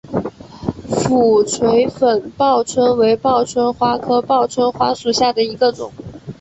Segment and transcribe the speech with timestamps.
[0.89, 5.91] 俯垂粉报春为报春花科报春花属下的一个种。